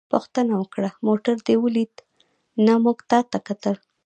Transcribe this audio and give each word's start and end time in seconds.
پوښتنه 0.13 0.53
وکړه: 0.61 0.89
موټر 1.07 1.35
دې 1.47 1.55
ولید؟ 1.63 1.93
نه، 2.65 2.73
موږ 2.83 2.97
تا 3.09 3.19
ته 3.31 3.37
کتل. 3.47 3.75